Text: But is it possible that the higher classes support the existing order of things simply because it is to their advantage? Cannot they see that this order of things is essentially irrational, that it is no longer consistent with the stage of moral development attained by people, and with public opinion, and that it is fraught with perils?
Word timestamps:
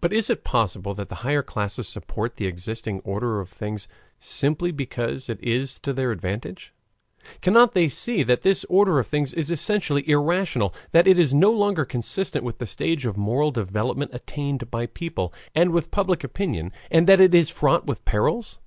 But 0.00 0.10
is 0.14 0.30
it 0.30 0.42
possible 0.42 0.94
that 0.94 1.10
the 1.10 1.16
higher 1.16 1.42
classes 1.42 1.86
support 1.86 2.36
the 2.36 2.46
existing 2.46 3.00
order 3.00 3.40
of 3.40 3.50
things 3.50 3.86
simply 4.18 4.72
because 4.72 5.28
it 5.28 5.38
is 5.44 5.78
to 5.80 5.92
their 5.92 6.12
advantage? 6.12 6.72
Cannot 7.42 7.74
they 7.74 7.90
see 7.90 8.22
that 8.22 8.40
this 8.40 8.64
order 8.70 8.98
of 8.98 9.06
things 9.06 9.34
is 9.34 9.50
essentially 9.50 10.08
irrational, 10.08 10.74
that 10.92 11.06
it 11.06 11.18
is 11.18 11.34
no 11.34 11.50
longer 11.50 11.84
consistent 11.84 12.42
with 12.42 12.56
the 12.56 12.64
stage 12.64 13.04
of 13.04 13.18
moral 13.18 13.50
development 13.50 14.12
attained 14.14 14.70
by 14.70 14.86
people, 14.86 15.34
and 15.54 15.72
with 15.72 15.90
public 15.90 16.24
opinion, 16.24 16.72
and 16.90 17.06
that 17.06 17.20
it 17.20 17.34
is 17.34 17.50
fraught 17.50 17.84
with 17.86 18.06
perils? 18.06 18.60